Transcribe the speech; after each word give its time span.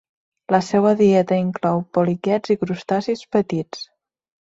La 0.55 0.59
seua 0.67 0.93
dieta 1.01 1.37
inclou 1.43 1.83
poliquets 1.99 2.57
i 2.57 2.61
crustacis 2.65 3.25
petits. 3.39 3.89